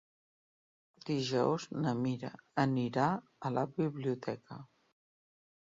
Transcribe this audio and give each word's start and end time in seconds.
Dijous 1.09 1.67
na 1.83 1.93
Mira 2.01 2.33
anirà 2.65 3.13
a 3.51 3.55
la 3.59 3.67
biblioteca. 3.77 4.63